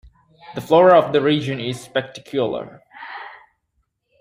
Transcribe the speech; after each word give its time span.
The 0.55 0.61
flora 0.61 0.97
of 0.99 1.13
the 1.13 1.21
region 1.21 1.59
is 1.59 1.79
spectacular. 1.79 2.81